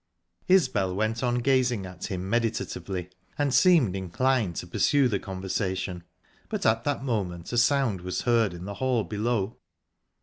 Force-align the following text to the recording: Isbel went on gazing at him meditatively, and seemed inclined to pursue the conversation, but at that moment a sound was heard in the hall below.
Isbel 0.47 0.95
went 0.95 1.21
on 1.21 1.35
gazing 1.35 1.85
at 1.85 2.05
him 2.07 2.27
meditatively, 2.27 3.11
and 3.37 3.53
seemed 3.53 3.95
inclined 3.95 4.55
to 4.55 4.65
pursue 4.65 5.07
the 5.07 5.19
conversation, 5.19 6.03
but 6.49 6.65
at 6.65 6.83
that 6.85 7.03
moment 7.03 7.53
a 7.53 7.57
sound 7.59 8.01
was 8.01 8.21
heard 8.23 8.51
in 8.55 8.65
the 8.65 8.73
hall 8.81 9.03
below. 9.03 9.57